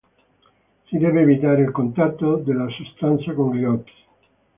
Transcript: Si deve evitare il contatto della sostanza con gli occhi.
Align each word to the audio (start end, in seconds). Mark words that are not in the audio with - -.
Si 0.89 0.97
deve 0.97 1.21
evitare 1.21 1.61
il 1.61 1.69
contatto 1.69 2.37
della 2.37 2.67
sostanza 2.69 3.33
con 3.35 3.55
gli 3.55 3.65
occhi. 3.65 3.93